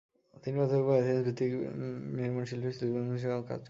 [0.43, 1.51] তিনি প্রাথমিকভাবে এথেন্স ভিত্তিক
[2.17, 3.59] নির্মাণ শিল্পে, সিভিল ইঞ্জিনিয়ার হিসাবে কাজ করেন।